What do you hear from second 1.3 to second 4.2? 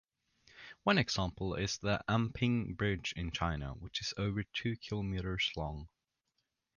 is the Anping Bridge in China, which is